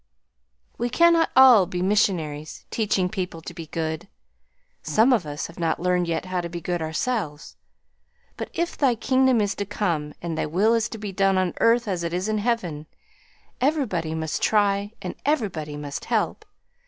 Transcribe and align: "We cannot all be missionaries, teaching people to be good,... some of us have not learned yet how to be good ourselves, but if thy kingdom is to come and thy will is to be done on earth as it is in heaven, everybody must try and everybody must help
"We 0.79 0.89
cannot 0.89 1.29
all 1.35 1.67
be 1.67 1.83
missionaries, 1.83 2.65
teaching 2.71 3.07
people 3.07 3.39
to 3.41 3.53
be 3.53 3.67
good,... 3.67 4.07
some 4.81 5.13
of 5.13 5.27
us 5.27 5.45
have 5.45 5.59
not 5.59 5.79
learned 5.79 6.07
yet 6.07 6.25
how 6.25 6.41
to 6.41 6.49
be 6.49 6.59
good 6.59 6.81
ourselves, 6.81 7.55
but 8.35 8.49
if 8.51 8.75
thy 8.75 8.95
kingdom 8.95 9.39
is 9.39 9.53
to 9.53 9.63
come 9.67 10.15
and 10.19 10.35
thy 10.35 10.47
will 10.47 10.73
is 10.73 10.89
to 10.89 10.97
be 10.97 11.11
done 11.11 11.37
on 11.37 11.53
earth 11.61 11.87
as 11.87 12.03
it 12.03 12.13
is 12.15 12.27
in 12.27 12.39
heaven, 12.39 12.87
everybody 13.61 14.15
must 14.15 14.41
try 14.41 14.91
and 15.03 15.13
everybody 15.23 15.77
must 15.77 16.05
help 16.05 16.45